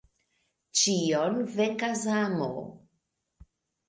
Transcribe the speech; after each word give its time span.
Ĉion 0.79 1.37
venkas 1.57 2.05
amo. 2.21 2.47